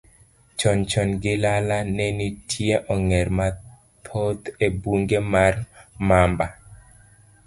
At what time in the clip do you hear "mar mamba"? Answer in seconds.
5.33-6.47